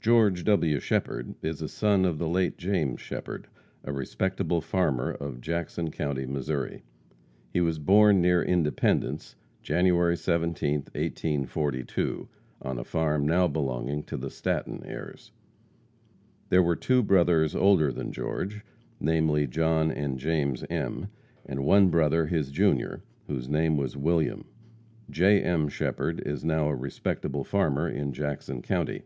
[0.00, 0.80] George W.
[0.80, 3.46] Shepherd is a son of the late James Shepherd,
[3.84, 6.82] a respectable farmer of Jackson county, Missouri.
[7.52, 12.26] He was born near Independence, January 17th, 1842,
[12.62, 15.30] on a farm now belonging to the Staten heirs.
[16.48, 18.62] There were two brothers older than George,
[18.98, 21.08] namely, John and James M.,
[21.44, 24.46] and one brother his junior, whose name was William.
[25.10, 25.42] J.
[25.42, 25.68] M.
[25.68, 29.02] Shepherd is now a respectable farmer in Jackson county.